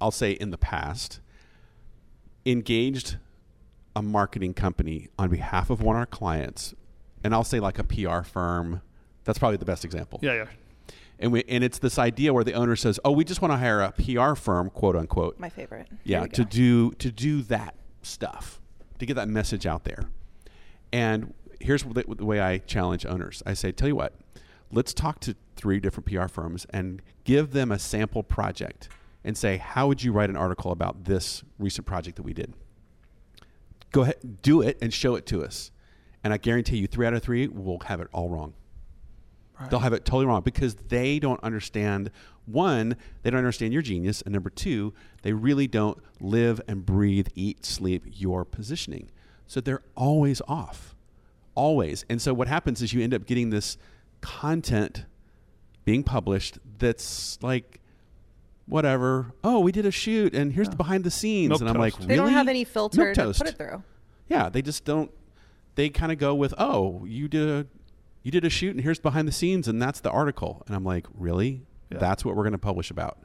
[0.00, 1.20] I'll say in the past,
[2.46, 3.16] engaged
[3.96, 6.74] a marketing company on behalf of one of our clients
[7.22, 8.82] and I'll say like a PR firm.
[9.24, 10.18] That's probably the best example.
[10.22, 10.46] Yeah, yeah.
[11.18, 13.58] And we, and it's this idea where the owner says, "Oh, we just want to
[13.58, 15.88] hire a PR firm, quote unquote." My favorite.
[16.04, 18.60] Yeah, to do to do that stuff,
[18.98, 20.04] to get that message out there.
[20.92, 23.42] And here's the, the way I challenge owners.
[23.44, 24.14] I say, "Tell you what,
[24.72, 28.88] let's talk to three different PR firms and give them a sample project
[29.22, 32.54] and say, how would you write an article about this recent project that we did?"
[33.92, 35.70] Go ahead, do it, and show it to us.
[36.22, 38.54] And I guarantee you, three out of three will have it all wrong.
[39.58, 39.70] Right.
[39.70, 42.10] They'll have it totally wrong because they don't understand
[42.46, 47.28] one, they don't understand your genius, and number two, they really don't live and breathe,
[47.34, 49.10] eat, sleep your positioning.
[49.46, 50.94] So they're always off.
[51.54, 52.04] Always.
[52.08, 53.76] And so what happens is you end up getting this
[54.20, 55.04] content
[55.84, 57.79] being published that's like
[58.70, 59.32] whatever.
[59.44, 60.70] Oh, we did a shoot and here's yeah.
[60.70, 60.78] the oh.
[60.78, 61.50] behind the scenes.
[61.50, 61.80] Milk and I'm toast.
[61.80, 62.08] like, really?
[62.08, 63.82] They don't have any filter to put it through.
[64.28, 65.10] Yeah, they just don't
[65.76, 67.66] they kind of go with, "Oh, you did a
[68.22, 70.84] you did a shoot and here's behind the scenes and that's the article and i'm
[70.84, 71.98] like really yeah.
[71.98, 73.18] that's what we're going to publish about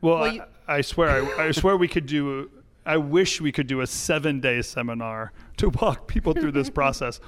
[0.00, 2.50] well, well I, I, swear I, I, swear we could do
[2.84, 7.20] i wish we could do a seven day seminar to walk people through this process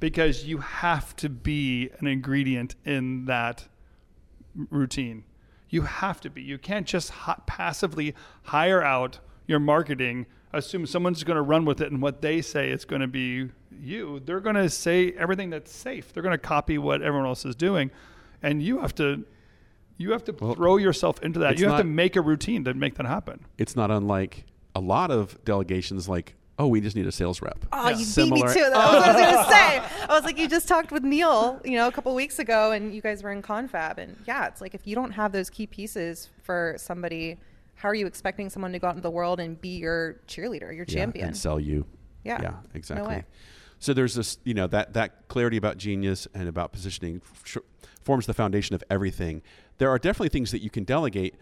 [0.00, 3.68] because you have to be an ingredient in that
[4.70, 5.24] routine
[5.70, 11.24] you have to be you can't just ha- passively hire out your marketing assume someone's
[11.24, 13.48] going to run with it and what they say is going to be
[13.82, 16.12] you, they're going to say everything that's safe.
[16.12, 17.90] They're going to copy what everyone else is doing,
[18.42, 19.24] and you have to
[19.96, 21.58] you have to well, throw yourself into that.
[21.58, 23.44] You have not, to make a routine to make that happen.
[23.58, 26.34] It's not unlike a lot of delegations, like.
[26.60, 27.64] Oh, we just need a sales rep.
[27.72, 27.96] Oh, yeah.
[27.96, 28.34] you Similar.
[28.34, 28.70] beat me to it.
[28.70, 30.04] That's what I was going to say.
[30.08, 32.94] I was like, you just talked with Neil, you know, a couple weeks ago, and
[32.94, 35.66] you guys were in Confab, and yeah, it's like if you don't have those key
[35.66, 37.38] pieces for somebody,
[37.74, 40.74] how are you expecting someone to go out into the world and be your cheerleader,
[40.74, 41.86] your yeah, champion, and sell you?
[42.24, 43.16] Yeah, yeah, exactly.
[43.16, 43.22] No
[43.80, 47.56] so there's this, you know, that that clarity about genius and about positioning f-
[48.02, 49.42] forms the foundation of everything.
[49.78, 51.34] There are definitely things that you can delegate,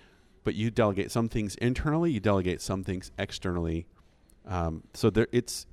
[0.45, 3.87] but you delegate some things internally, you delegate some things externally.
[4.49, 5.67] Um, so there, it's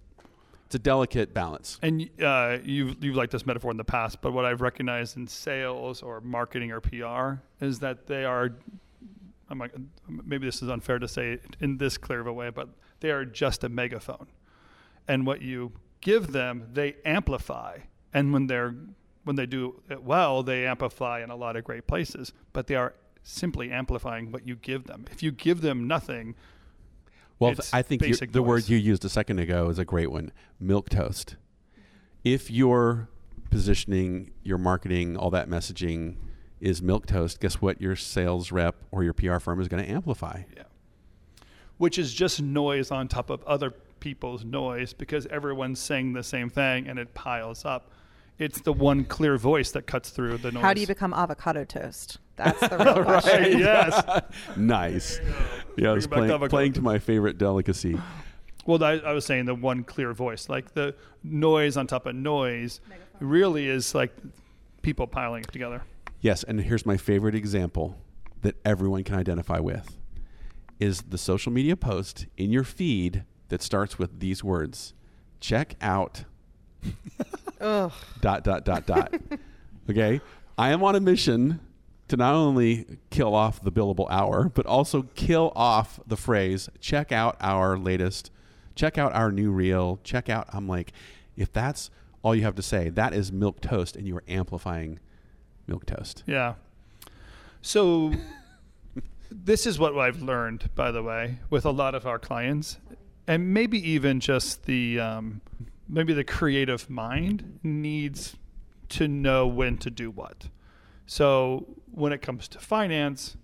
[0.65, 1.79] it's a delicate balance.
[1.81, 5.27] And uh, you've you've liked this metaphor in the past, but what I've recognized in
[5.27, 8.51] sales or marketing or PR is that they are.
[9.47, 9.73] I'm like,
[10.07, 12.67] maybe this is unfair to say in this clear of a way, but
[12.99, 14.25] they are just a megaphone.
[15.07, 17.77] And what you give them, they amplify.
[18.11, 18.73] And when they're
[19.23, 22.33] when they do it well, they amplify in a lot of great places.
[22.53, 25.05] But they are simply amplifying what you give them.
[25.11, 26.35] If you give them nothing,
[27.39, 30.89] well, I think the word you used a second ago is a great one: milk
[30.89, 31.35] toast.
[32.23, 33.09] If your
[33.49, 36.17] positioning, your marketing, all that messaging
[36.59, 37.79] is milk toast, guess what?
[37.79, 40.43] Your sales rep or your PR firm is going to amplify.
[40.55, 40.63] Yeah.
[41.77, 46.49] Which is just noise on top of other people's noise because everyone's saying the same
[46.49, 47.91] thing and it piles up.
[48.37, 50.61] It's the one clear voice that cuts through the noise.
[50.61, 52.19] How do you become avocado toast?
[52.35, 53.41] That's the real question.
[53.41, 54.21] right, yes.
[54.57, 55.19] nice.
[55.77, 57.99] Yeah, I was playing, playing to my favorite delicacy.
[58.67, 62.15] Well, I, I, was saying the one clear voice, like the noise on top of
[62.15, 63.27] noise, Megaphone.
[63.27, 64.11] really is like
[64.81, 65.83] people piling it together.
[66.19, 67.95] Yes, and here's my favorite example
[68.41, 69.99] that everyone can identify with
[70.79, 74.93] is the social media post in your feed that starts with these words
[75.39, 76.23] check out
[77.59, 79.13] dot dot dot dot
[79.89, 80.19] okay
[80.57, 81.59] i am on a mission
[82.07, 87.11] to not only kill off the billable hour but also kill off the phrase check
[87.11, 88.31] out our latest
[88.75, 90.91] check out our new reel check out i'm like
[91.35, 91.89] if that's
[92.21, 94.99] all you have to say that is milk toast and you are amplifying
[95.67, 96.55] milk toast yeah
[97.61, 98.13] so
[99.31, 102.77] this is what i've learned by the way with a lot of our clients
[103.27, 105.41] and maybe even just the um,
[105.87, 108.35] maybe the creative mind needs
[108.89, 110.49] to know when to do what.
[111.05, 113.37] So when it comes to finance,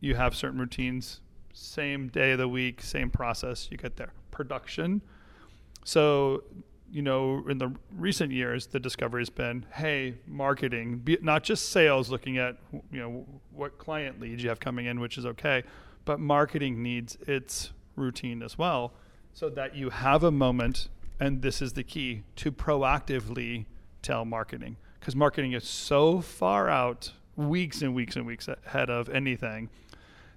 [0.00, 1.20] you have certain routines,
[1.52, 3.68] same day of the week, same process.
[3.70, 4.12] You get there.
[4.30, 5.02] Production.
[5.84, 6.44] So
[6.90, 11.70] you know, in the recent years, the discovery has been, hey, marketing, be, not just
[11.70, 12.56] sales, looking at
[12.90, 15.64] you know what client leads you have coming in, which is okay,
[16.04, 18.94] but marketing needs its routine as well
[19.32, 20.88] so that you have a moment,
[21.20, 23.66] and this is the key, to proactively
[24.02, 24.76] tell marketing.
[24.98, 29.70] Because marketing is so far out, weeks and weeks and weeks ahead of anything,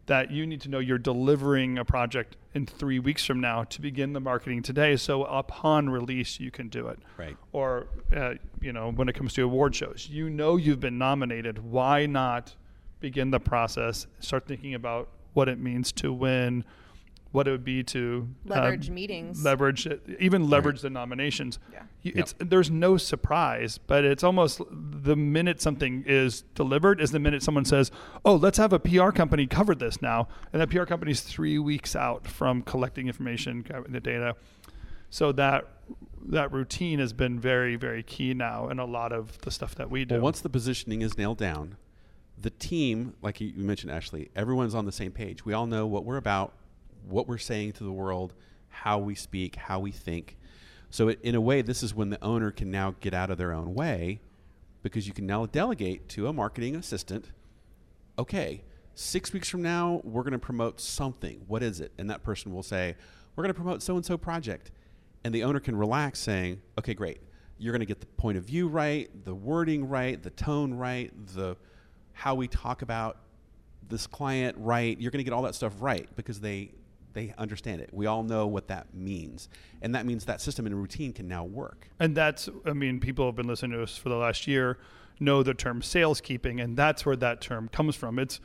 [0.05, 3.81] that you need to know you're delivering a project in three weeks from now to
[3.81, 4.95] begin the marketing today.
[4.97, 6.99] So upon release, you can do it.
[7.17, 7.37] Right.
[7.53, 11.59] Or, uh, you know, when it comes to award shows, you know you've been nominated.
[11.59, 12.55] Why not
[12.99, 14.07] begin the process?
[14.19, 16.65] Start thinking about what it means to win
[17.31, 19.87] what it would be to leverage uh, meetings, leverage
[20.19, 20.81] even leverage right.
[20.83, 21.59] the nominations.
[21.71, 21.83] Yeah.
[22.03, 22.49] It's yep.
[22.49, 27.65] there's no surprise, but it's almost the minute something is delivered is the minute someone
[27.65, 27.91] says,
[28.25, 31.57] "Oh, let's have a PR company cover this now," and that PR company is three
[31.57, 34.35] weeks out from collecting information, covering the data.
[35.09, 35.67] So that
[36.23, 39.89] that routine has been very very key now in a lot of the stuff that
[39.89, 40.15] we do.
[40.15, 41.77] Well, once the positioning is nailed down,
[42.37, 45.45] the team, like you mentioned, Ashley, everyone's on the same page.
[45.45, 46.53] We all know what we're about
[47.07, 48.33] what we're saying to the world,
[48.69, 50.37] how we speak, how we think.
[50.89, 53.37] So, it, in a way, this is when the owner can now get out of
[53.37, 54.19] their own way
[54.83, 57.31] because you can now delegate to a marketing assistant
[58.21, 61.41] okay, six weeks from now, we're going to promote something.
[61.47, 61.91] What is it?
[61.97, 62.95] And that person will say,
[63.35, 64.71] we're going to promote so and so project.
[65.23, 67.19] And the owner can relax saying, okay, great.
[67.57, 71.11] You're going to get the point of view right, the wording right, the tone right,
[71.35, 71.57] the
[72.13, 73.17] how we talk about
[73.87, 74.99] this client right.
[74.99, 76.71] You're going to get all that stuff right because they
[77.13, 77.89] they understand it.
[77.91, 79.49] We all know what that means.
[79.81, 81.89] And that means that system and routine can now work.
[81.99, 84.77] And that's, I mean, people have been listening to us for the last year,
[85.19, 88.19] know the term sales keeping, and that's where that term comes from.
[88.19, 88.39] It's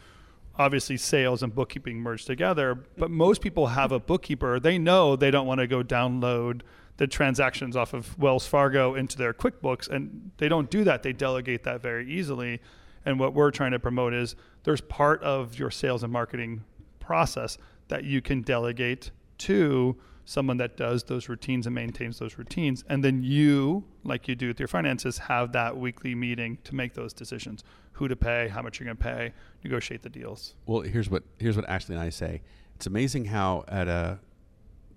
[0.59, 4.59] obviously sales and bookkeeping merged together, but most people have a bookkeeper.
[4.59, 6.63] They know they don't want to go download
[6.97, 11.03] the transactions off of Wells Fargo into their QuickBooks, and they don't do that.
[11.03, 12.61] They delegate that very easily.
[13.05, 16.65] And what we're trying to promote is there's part of your sales and marketing
[16.99, 22.85] process that you can delegate to someone that does those routines and maintains those routines.
[22.89, 26.95] And then you, like you do with your finances, have that weekly meeting to make
[26.95, 30.55] those decisions who to pay, how much you're going to pay, negotiate the deals.
[30.67, 32.43] Well, here's what here's what Ashley and I say.
[32.75, 34.19] It's amazing how at a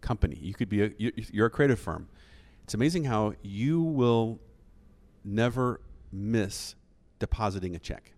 [0.02, 2.10] company, you could be a you're a creative firm.
[2.64, 4.40] It's amazing how you will
[5.24, 5.80] never
[6.12, 6.76] miss
[7.20, 8.14] depositing a check.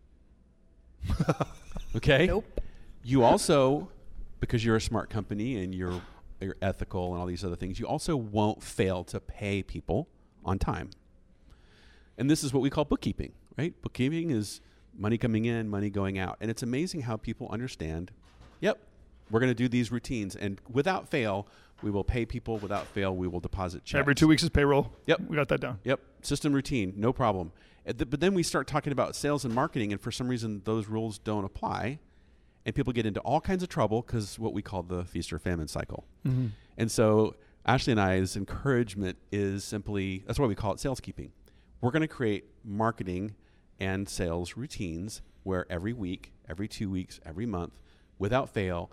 [1.96, 2.28] okay?
[2.28, 2.62] Nope.
[3.04, 3.90] You also
[4.42, 6.02] because you're a smart company and you're
[6.42, 10.10] you're ethical and all these other things, you also won't fail to pay people
[10.44, 10.90] on time.
[12.18, 13.80] And this is what we call bookkeeping, right?
[13.82, 14.62] Bookkeeping is
[14.98, 16.38] money coming in, money going out.
[16.42, 18.12] And it's amazing how people understand,
[18.60, 18.80] yep,
[19.30, 21.48] we're going to do these routines and without fail,
[21.82, 24.00] we will pay people without fail, we will deposit checks.
[24.00, 24.92] Every 2 weeks is payroll.
[25.06, 25.22] Yep.
[25.28, 25.80] We got that down.
[25.84, 26.00] Yep.
[26.22, 27.52] System routine, no problem.
[27.86, 31.18] But then we start talking about sales and marketing and for some reason those rules
[31.18, 32.00] don't apply
[32.66, 35.40] and people get into all kinds of trouble because what we call the feast or
[35.40, 36.06] famine cycle.
[36.26, 36.48] Mm-hmm.
[36.78, 41.32] And so Ashley and I's encouragement is simply that's why we call it sales keeping.
[41.82, 43.36] We're going to create marketing
[43.80, 47.74] and sales routines where every week, every two weeks, every month,
[48.20, 48.92] without fail,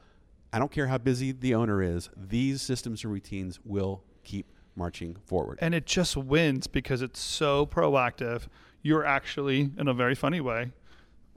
[0.53, 5.17] I don't care how busy the owner is, these systems and routines will keep marching
[5.27, 5.59] forward.
[5.61, 8.49] And it just wins because it's so proactive.
[8.81, 10.73] You're actually, in a very funny way,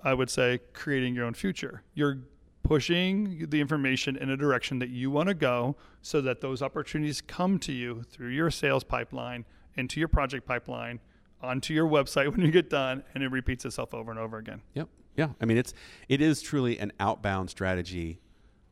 [0.04, 1.84] I would say, creating your own future.
[1.94, 2.20] You're
[2.64, 7.22] pushing the information in a direction that you want to go so that those opportunities
[7.22, 11.00] come to you through your sales pipeline, into your project pipeline,
[11.42, 14.62] onto your website when you get done, and it repeats itself over and over again.
[14.76, 14.90] Yep.
[15.18, 15.30] Yeah.
[15.42, 15.74] I mean, it's
[16.08, 18.20] it is truly an outbound strategy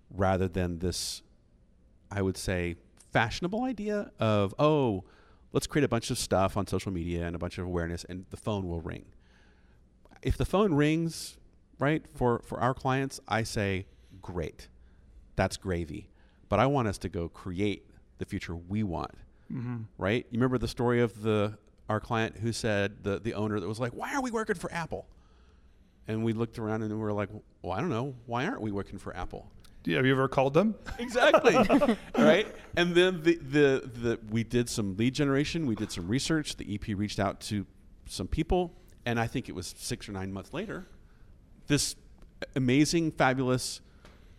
[0.10, 1.22] rather than this,
[2.12, 2.76] I would say,
[3.12, 5.04] fashionable idea of oh,
[5.52, 8.26] let's create a bunch of stuff on social media and a bunch of awareness, and
[8.30, 9.06] the phone will ring
[10.21, 11.38] if the phone rings,
[11.79, 13.86] right, for, for our clients, I say,
[14.21, 14.67] great.
[15.36, 16.10] That's gravy.
[16.49, 19.13] But I want us to go create the future we want.
[19.51, 19.77] Mm-hmm.
[19.97, 20.25] Right?
[20.29, 21.58] You remember the story of the
[21.89, 24.71] our client who said the the owner that was like, "Why are we working for
[24.71, 25.08] Apple?"
[26.08, 27.29] And we looked around and we were like,
[27.63, 28.13] "Well, I don't know.
[28.27, 29.51] Why aren't we working for Apple?"
[29.86, 30.75] Yeah, have you ever called them?
[30.99, 31.55] Exactly.
[32.17, 32.47] right?
[32.75, 36.73] And then the, the the we did some lead generation, we did some research, the
[36.73, 37.65] EP reached out to
[38.05, 38.75] some people
[39.06, 40.88] and I think it was six or nine months later,
[41.68, 41.96] this
[42.56, 43.82] amazing, fabulous,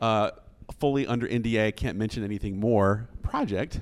[0.00, 0.30] uh,
[0.78, 3.80] fully under NDA, I can't mention anything more project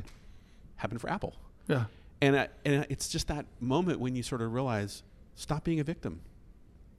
[0.77, 1.35] happened for Apple.
[1.67, 1.85] Yeah.
[2.21, 5.03] And, uh, and it's just that moment when you sort of realize
[5.35, 6.21] stop being a victim.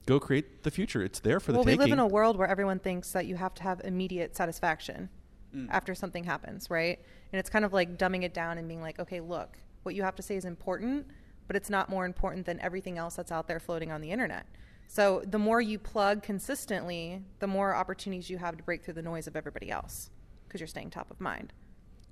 [0.06, 1.02] Go create the future.
[1.02, 1.78] It's there for well, the taking.
[1.78, 4.34] Well, we live in a world where everyone thinks that you have to have immediate
[4.34, 5.10] satisfaction
[5.54, 5.68] mm.
[5.70, 6.98] after something happens, right?
[7.32, 10.02] And it's kind of like dumbing it down and being like, okay, look, what you
[10.02, 11.06] have to say is important,
[11.50, 14.46] but it's not more important than everything else that's out there floating on the internet.
[14.86, 19.02] So the more you plug consistently, the more opportunities you have to break through the
[19.02, 20.10] noise of everybody else
[20.46, 21.52] because you're staying top of mind.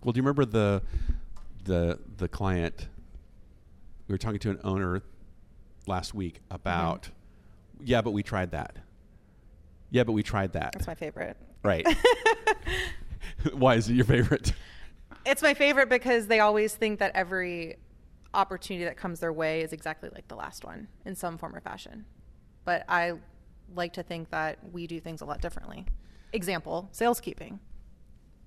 [0.02, 0.82] Well, do you remember the
[1.62, 2.88] the the client
[4.08, 5.04] we were talking to an owner
[5.86, 7.84] last week about mm-hmm.
[7.86, 8.74] yeah, but we tried that.
[9.92, 10.72] Yeah, but we tried that.
[10.72, 11.36] That's my favorite.
[11.62, 11.86] Right.
[13.52, 14.52] Why is it your favorite?
[15.24, 17.76] It's my favorite because they always think that every
[18.34, 21.60] opportunity that comes their way is exactly like the last one in some form or
[21.60, 22.04] fashion.
[22.64, 23.14] But I
[23.74, 25.86] like to think that we do things a lot differently.
[26.32, 27.60] Example, sales keeping.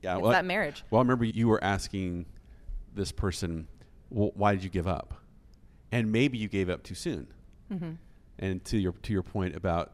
[0.02, 0.84] Yeah, well, that marriage.
[0.90, 2.26] Well, I remember you were asking
[2.94, 3.68] this person,
[4.10, 5.14] well, "Why did you give up?"
[5.92, 7.28] And maybe you gave up too soon.
[7.72, 7.92] Mm-hmm.
[8.40, 9.94] And to your to your point about,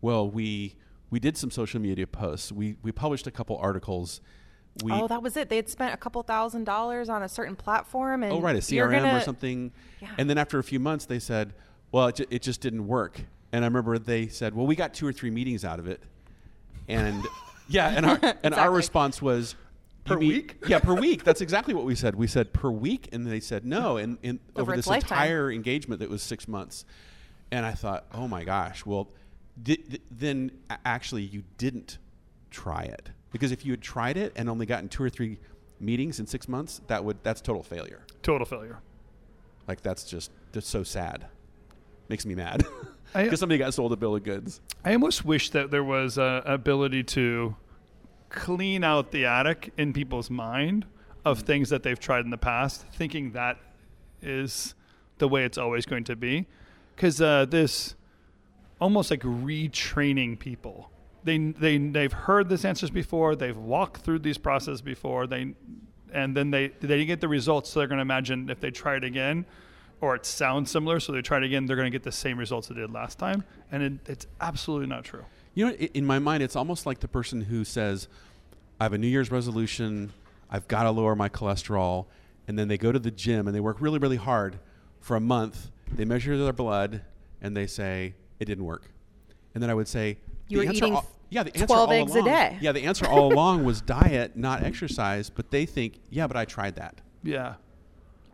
[0.00, 0.76] well, we
[1.10, 2.52] we did some social media posts.
[2.52, 4.20] We we published a couple articles.
[4.84, 5.48] We, oh, that was it.
[5.48, 8.60] They had spent a couple thousand dollars on a certain platform, and oh right, a
[8.60, 9.72] CRM gonna- or something.
[10.00, 10.08] Yeah.
[10.18, 11.52] And then after a few months, they said,
[11.90, 13.20] well, it, ju- it just didn't work.
[13.52, 16.02] And I remember they said, well, we got two or three meetings out of it.
[16.86, 17.24] And
[17.68, 19.54] yeah, and our and our response was.
[20.04, 20.56] Per "You mean-" week?
[20.68, 21.24] Yeah, per week.
[21.24, 22.14] That's exactly what we said.
[22.14, 23.96] We said per week, and they said no.
[23.98, 25.18] And, and Over over, this lifetime.
[25.18, 26.84] entire engagement that was six months,
[27.50, 29.08] and I thought, oh my gosh, well,
[29.62, 30.50] di- di- then
[30.86, 31.98] actually you didn't
[32.50, 35.38] try it because if you had tried it and only gotten two or three
[35.80, 38.02] meetings in six months, that would that's total failure.
[38.22, 38.80] Total failure.
[39.66, 41.26] Like that's just that's so sad.
[42.08, 42.64] Makes me mad
[43.14, 44.60] because somebody got sold a bill of goods.
[44.84, 47.56] I almost wish that there was a ability to
[48.30, 50.86] clean out the attic in people's mind
[51.24, 53.58] of things that they've tried in the past, thinking that
[54.22, 54.74] is
[55.18, 56.46] the way it's always going to be.
[56.94, 57.94] Because uh, this
[58.80, 60.90] almost like retraining people.
[61.24, 63.36] They they they've heard these answers before.
[63.36, 65.26] They've walked through these processes before.
[65.26, 65.54] They
[66.12, 67.70] and then they they get the results.
[67.70, 69.44] So they're going to imagine if they try it again,
[70.00, 72.38] or it sounds similar, so they try it again, they're going to get the same
[72.38, 73.44] results they did last time.
[73.70, 75.24] And it, it's absolutely not true.
[75.54, 78.08] You know, in my mind, it's almost like the person who says,
[78.80, 80.12] "I have a New Year's resolution.
[80.50, 82.06] I've got to lower my cholesterol,"
[82.46, 84.58] and then they go to the gym and they work really, really hard
[85.00, 85.70] for a month.
[85.92, 87.02] They measure their blood
[87.40, 88.90] and they say it didn't work.
[89.54, 92.14] And then I would say, You were eating all- yeah, the answer 12 all eggs
[92.14, 92.58] a along- day.
[92.60, 95.28] Yeah, the answer all along was diet, not exercise.
[95.30, 97.00] But they think, yeah, but I tried that.
[97.22, 97.54] Yeah.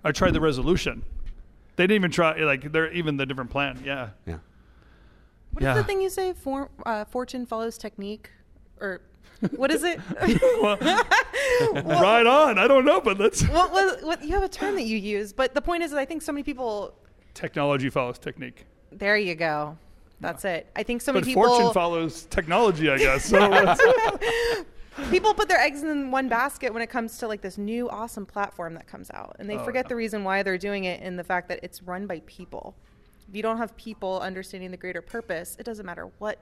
[0.05, 1.05] I tried the resolution.
[1.77, 3.83] They didn't even try like they're even the different plan.
[3.85, 4.11] Yeah.
[4.27, 4.38] Yeah.
[5.53, 5.74] What is Yeah.
[5.74, 6.33] the thing you say?
[6.35, 8.31] For, uh, fortune follows technique,
[8.81, 9.00] or
[9.57, 10.00] what is it?
[10.62, 10.77] Well,
[11.85, 12.59] right on.
[12.59, 14.24] I don't know, but that's what was what?
[14.24, 16.33] You have a term that you use, but the point is that I think so
[16.33, 16.94] many people.
[17.35, 18.66] technology follows technique.
[18.92, 19.77] There you go.
[20.20, 20.66] That's it.
[20.77, 21.46] I think so But many people.
[21.48, 23.31] fortune follows technology, I guess.
[24.96, 27.88] So people put their eggs in one basket when it comes to like this new
[27.90, 29.88] awesome platform that comes out and they Oh, forget yeah.
[29.88, 32.77] the reason why they're doing it in the fact that it's run by people
[33.29, 36.38] if you don't have people understanding the greater purpose it doesn't matter what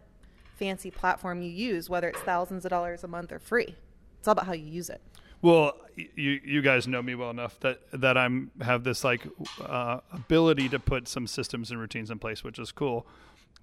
[0.56, 3.74] fancy platform you use whether it's thousands of dollars a month or free
[4.18, 5.00] it's all about how you use it
[5.40, 9.26] well, you you guys know me well enough that that I'm have this like
[9.60, 13.08] uh, ability to put some systems and routines in place, which is cool.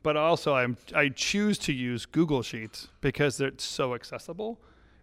[0.01, 4.59] But also, I'm I choose to use Google Sheets because it's so accessible.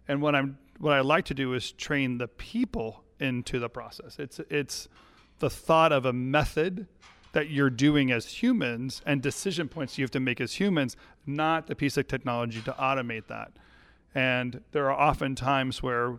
[0.07, 4.17] And what I'm what I like to do is train the people into the process.
[4.19, 4.87] It's it's
[5.39, 6.87] the thought of a method
[7.33, 11.67] that you're doing as humans and decision points you have to make as humans, not
[11.67, 13.51] the piece of technology to automate that.
[14.15, 16.17] And there are often times where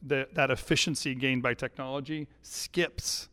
[0.00, 3.28] the, that efficiency gained by technology skips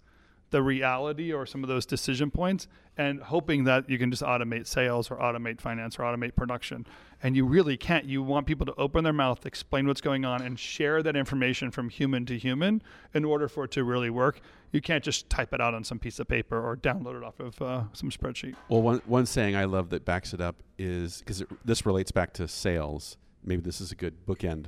[0.50, 4.68] the reality or some of those decision points and hoping that you can just automate
[4.68, 6.86] sales or automate finance or automate production.
[7.24, 8.06] And you really can't.
[8.06, 11.72] You want people to open their mouth, explain what's going on, and share that information
[11.72, 12.82] from human to human
[13.14, 14.42] in order for it to really work.
[14.72, 17.40] You can't just type it out on some piece of paper or download it off
[17.40, 18.56] of uh, some spreadsheet.
[18.70, 22.34] Well, one, one saying I love that backs it up is because this relates back
[22.34, 23.18] to sales.
[23.44, 24.66] Maybe this is a good bookend.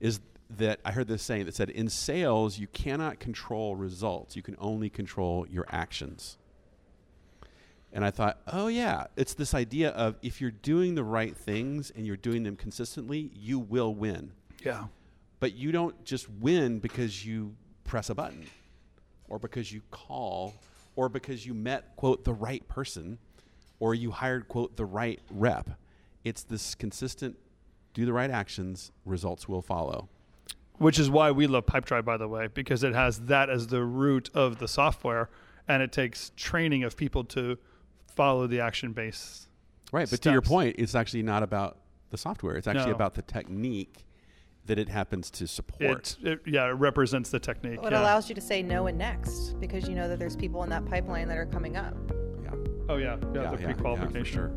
[0.00, 0.20] Is
[0.58, 4.56] that I heard this saying that said, in sales, you cannot control results, you can
[4.58, 6.36] only control your actions.
[7.92, 11.92] And I thought, oh, yeah, it's this idea of if you're doing the right things
[11.94, 14.32] and you're doing them consistently, you will win.
[14.64, 14.84] Yeah.
[15.40, 18.46] But you don't just win because you press a button
[19.28, 20.54] or because you call
[20.96, 23.18] or because you met, quote, the right person
[23.78, 25.68] or you hired, quote, the right rep.
[26.24, 27.36] It's this consistent
[27.92, 30.08] do the right actions, results will follow.
[30.78, 33.82] which is why we love Pipedrive, by the way, because it has that as the
[33.82, 35.28] root of the software,
[35.68, 37.56] and it takes training of people to
[38.14, 39.48] follow the action base.
[39.92, 40.08] Right.
[40.10, 41.78] But to your point, it's actually not about
[42.10, 42.94] the software, it's actually No.
[42.96, 44.04] about the technique
[44.66, 46.16] that it happens to support.
[46.22, 47.78] It, it, yeah, it represents the technique.
[47.82, 48.02] Well, it yeah.
[48.02, 50.84] allows you to say no and next because you know that there's people in that
[50.86, 51.94] pipeline that are coming up.
[52.44, 52.50] yeah.
[52.88, 54.24] Oh yeah, yeah, Yeah, the yeah, yeah, pre-qualification.
[54.24, 54.50] for sure.